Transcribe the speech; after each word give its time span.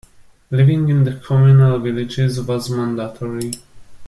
Living 0.49 0.89
in 0.89 1.03
the 1.03 1.13
communal 1.13 1.77
villages 1.77 2.41
was 2.41 2.71
mandatory. 2.71 3.51